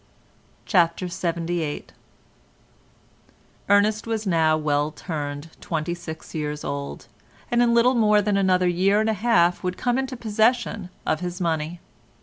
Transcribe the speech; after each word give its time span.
CHAPTER 0.65 1.05
LXXVIII 1.05 1.85
Ernest 3.69 4.07
was 4.07 4.25
now 4.25 4.57
well 4.57 4.89
turned 4.89 5.49
twenty 5.61 5.93
six 5.93 6.33
years 6.33 6.63
old, 6.63 7.05
and 7.51 7.61
in 7.61 7.75
little 7.75 7.93
more 7.93 8.19
than 8.19 8.35
another 8.35 8.67
year 8.67 8.99
and 8.99 9.11
a 9.11 9.13
half 9.13 9.63
would 9.63 9.77
come 9.77 9.99
into 9.99 10.17
possession 10.17 10.89
of 11.05 11.19
his 11.19 11.39
money. 11.39 11.79